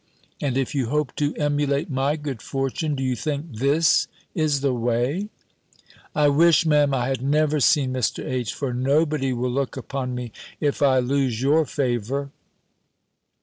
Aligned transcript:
And 0.41 0.57
if 0.57 0.73
you 0.73 0.87
hope 0.87 1.15
to 1.17 1.35
emulate 1.35 1.87
my 1.91 2.15
good 2.15 2.41
fortune, 2.41 2.95
do 2.95 3.03
you 3.03 3.15
think 3.15 3.57
this 3.59 4.07
is 4.33 4.61
the 4.61 4.73
way?" 4.73 5.29
"I 6.15 6.27
wish, 6.27 6.65
Me'm, 6.65 6.91
I 6.91 7.07
had 7.09 7.21
never 7.21 7.59
seen 7.59 7.93
Mr. 7.93 8.27
H. 8.27 8.51
For 8.51 8.73
nobody 8.73 9.31
will 9.31 9.51
look 9.51 9.77
upon 9.77 10.15
me, 10.15 10.31
if 10.59 10.81
I 10.81 10.97
lose 10.97 11.39
your 11.39 11.67
favour!" 11.67 12.31